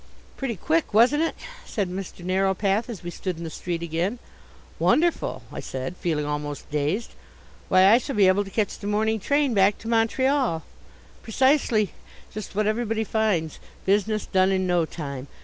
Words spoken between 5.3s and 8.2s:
I said, feeling almost dazed. "Why, I shall